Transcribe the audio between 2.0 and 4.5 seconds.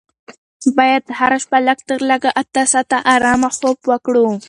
لږه اته ساعته ارامه خوب وکړو.